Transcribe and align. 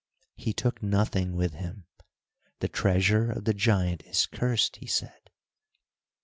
He 0.35 0.51
took 0.51 0.81
nothing 0.81 1.35
with 1.35 1.53
him. 1.53 1.85
"The 2.57 2.67
treasure 2.67 3.29
of 3.31 3.43
the 3.45 3.53
giant 3.53 4.01
is 4.07 4.25
cursed," 4.25 4.77
he 4.77 4.87
said. 4.87 5.29